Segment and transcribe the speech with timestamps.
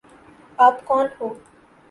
[0.59, 1.33] آپ کون ہو؟